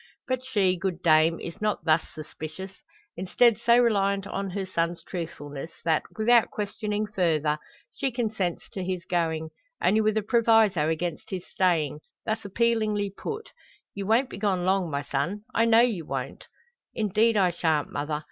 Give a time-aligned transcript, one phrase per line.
[0.27, 2.71] But she, good dame, is not thus suspicious,
[3.15, 7.59] instead so reliant on her son's truthfulness, that, without questioning further,
[7.93, 13.51] she consents to his going, only with a proviso against his staying, thus appealingly put
[13.93, 15.43] "Ye won't be gone long, my son!
[15.53, 16.47] I know ye won't!"
[16.95, 18.19] "Indeed I shan't, mother.